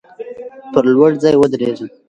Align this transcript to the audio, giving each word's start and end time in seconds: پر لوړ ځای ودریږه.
پر 0.71 0.85
لوړ 0.93 1.11
ځای 1.23 1.35
ودریږه. 1.37 1.85